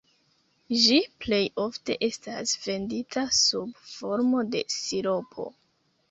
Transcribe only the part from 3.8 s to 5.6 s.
formo de siropo.